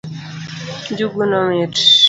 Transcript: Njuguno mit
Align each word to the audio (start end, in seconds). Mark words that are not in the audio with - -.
Njuguno 0.91 1.39
mit 1.55 1.73